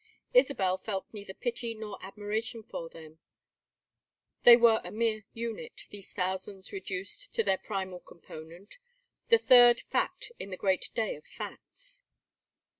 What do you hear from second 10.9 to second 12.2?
day of facts.